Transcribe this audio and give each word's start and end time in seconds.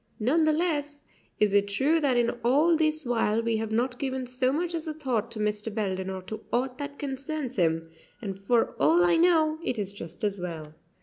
None 0.19 0.45
the 0.45 0.51
less 0.51 1.03
is 1.39 1.53
it 1.53 1.67
true 1.67 1.99
that 1.99 2.17
in 2.17 2.31
all 2.43 2.75
this 2.75 3.05
while 3.05 3.43
we 3.43 3.57
have 3.57 3.71
not 3.71 3.99
given 3.99 4.25
so 4.25 4.51
much 4.51 4.73
as 4.73 4.87
a 4.87 4.95
thought 4.95 5.29
to 5.29 5.39
Mr. 5.39 5.71
Belden 5.71 6.09
or 6.09 6.23
to 6.23 6.41
aught 6.51 6.79
that 6.79 6.97
concerns 6.97 7.55
him; 7.55 7.87
and 8.19 8.35
for 8.35 8.71
all 8.79 9.03
I 9.05 9.15
know 9.15 9.59
it 9.63 9.77
is 9.77 9.93
just 9.93 10.23
as 10.23 10.39
well. 10.39 10.73